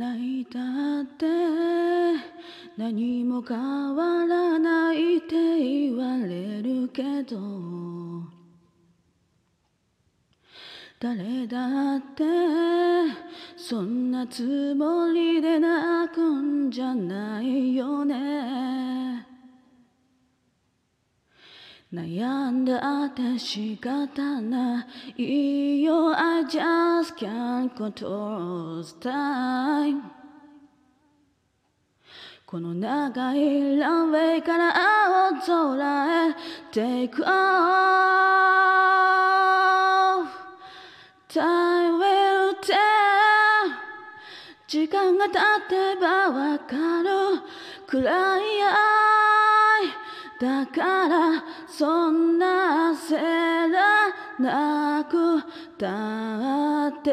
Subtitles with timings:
[0.00, 1.26] 泣いたって
[2.78, 3.58] 何も変
[3.94, 7.36] わらないって言われるけど。
[10.98, 12.24] 誰だって
[13.58, 19.09] そんなつもりで泣くんじゃないよね。
[21.92, 24.86] 悩んだって仕方な
[25.16, 26.16] いよ。
[26.16, 30.00] I just can't control time.
[32.46, 34.72] この長いランウェイから
[35.32, 36.36] 青空へ
[36.72, 37.30] Take off
[41.28, 42.76] Time will tell.
[44.68, 45.32] 時間が経
[45.68, 47.40] てばわかる。
[47.88, 48.70] 暗い愛。
[50.40, 51.44] だから
[51.80, 55.40] そんな焦らなく
[55.78, 57.10] たって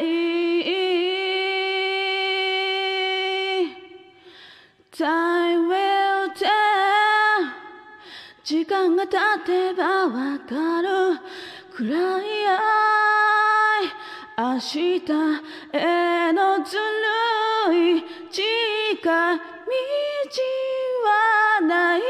[0.00, 0.62] いい。
[4.92, 6.46] Time will tell.
[8.44, 11.18] 時間が経てばわかる。
[11.74, 12.60] 暗い愛
[14.38, 15.00] 明日
[15.72, 16.76] へのず
[17.66, 18.04] るい。
[18.30, 19.10] 近道
[21.02, 22.06] はないよ。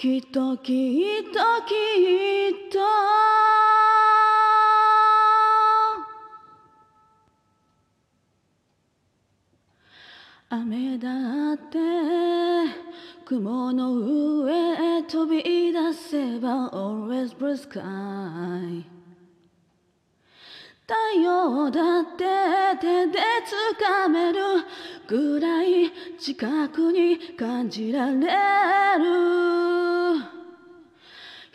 [0.00, 2.78] きっときっときっと
[10.48, 11.76] 雨だって
[13.26, 18.82] 雲の上へ飛び出せば Always blue sky
[20.86, 22.24] 太陽だって
[22.80, 23.18] 手で
[23.84, 24.40] 掴める。
[25.06, 28.18] ぐらい近くに感じられ
[28.98, 29.69] る。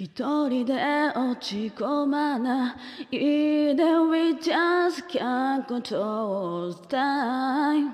[0.00, 0.06] 一
[0.48, 0.74] 人で
[1.12, 2.76] 落ち込まな
[3.10, 7.90] いで We just can't control time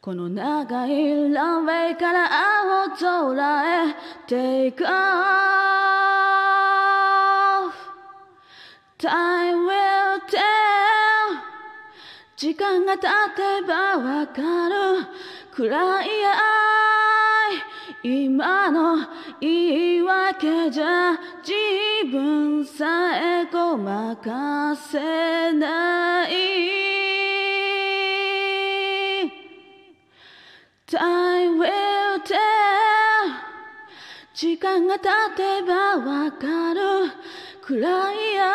[0.00, 2.30] この長いランウェイから
[2.62, 3.94] 青空へ
[4.26, 4.88] Take off
[8.96, 10.40] Time will tell
[12.34, 14.40] 時間が経てばわか
[14.70, 15.06] る
[15.54, 16.59] 暗い愛
[18.02, 18.96] 今の
[19.40, 21.12] 言い訳じゃ
[21.42, 26.32] 自分さえごまかせない
[30.86, 32.36] Time will tell
[34.32, 36.80] 時間が経てばわかる
[37.60, 38.50] 暗い愛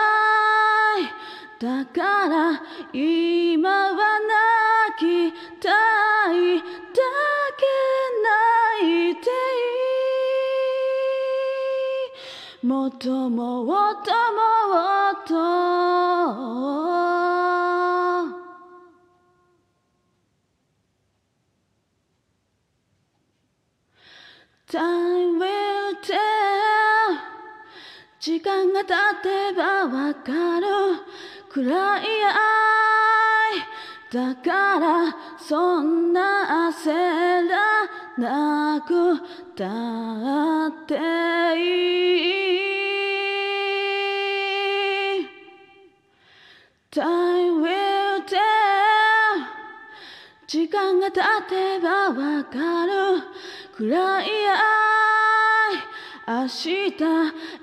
[1.59, 2.61] だから
[2.91, 4.19] 今は
[4.97, 5.69] 泣きた
[6.33, 6.84] い。
[12.65, 15.35] もっともっともっと。
[24.67, 26.17] Time will tell.
[28.19, 30.65] 時間が経てばわかる。
[31.49, 32.35] 暗い愛。
[34.11, 36.89] だからそんな焦
[37.47, 39.17] らなく
[39.55, 40.95] たって
[41.57, 41.59] い
[45.21, 45.27] い。
[46.91, 48.39] Time will tell
[50.47, 53.21] 時間が経てばわかる。
[53.75, 54.65] 暗い愛。
[56.27, 56.93] 明日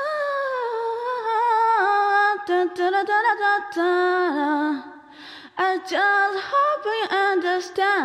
[2.36, 4.96] ータタラタラタタ
[5.58, 7.96] I just hope you understand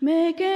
[0.00, 0.55] Making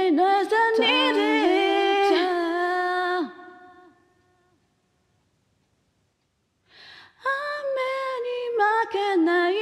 [8.92, 9.54] けない